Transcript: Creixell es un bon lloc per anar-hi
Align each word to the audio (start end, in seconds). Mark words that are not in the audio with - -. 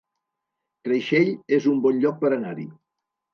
Creixell 0.87 1.29
es 1.59 1.67
un 1.73 1.85
bon 1.85 2.01
lloc 2.07 2.19
per 2.25 2.33
anar-hi 2.39 2.67